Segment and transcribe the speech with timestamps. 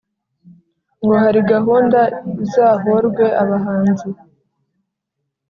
[1.01, 1.99] Ngo hari gahunda
[2.43, 4.09] Izahorwe abahanzi